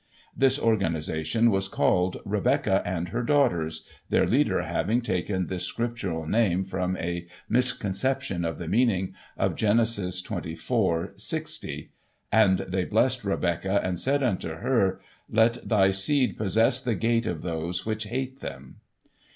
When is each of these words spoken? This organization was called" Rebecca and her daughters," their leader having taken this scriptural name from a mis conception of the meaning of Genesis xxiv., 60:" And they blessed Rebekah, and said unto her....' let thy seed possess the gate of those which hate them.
This 0.35 0.57
organization 0.57 1.51
was 1.51 1.67
called" 1.67 2.21
Rebecca 2.25 2.81
and 2.83 3.09
her 3.09 3.21
daughters," 3.21 3.85
their 4.09 4.25
leader 4.25 4.63
having 4.63 5.01
taken 5.01 5.45
this 5.45 5.63
scriptural 5.65 6.25
name 6.25 6.65
from 6.65 6.97
a 6.97 7.27
mis 7.47 7.71
conception 7.71 8.43
of 8.43 8.57
the 8.57 8.67
meaning 8.67 9.13
of 9.37 9.53
Genesis 9.55 10.19
xxiv., 10.19 11.21
60:" 11.21 11.91
And 12.31 12.57
they 12.67 12.83
blessed 12.83 13.23
Rebekah, 13.23 13.79
and 13.83 13.99
said 13.99 14.23
unto 14.23 14.53
her....' 14.55 14.99
let 15.29 15.69
thy 15.69 15.91
seed 15.91 16.35
possess 16.35 16.81
the 16.81 16.95
gate 16.95 17.27
of 17.27 17.43
those 17.43 17.85
which 17.85 18.05
hate 18.05 18.39
them. 18.39 18.77